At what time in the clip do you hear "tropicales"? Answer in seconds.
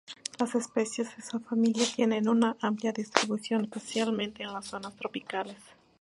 4.95-5.57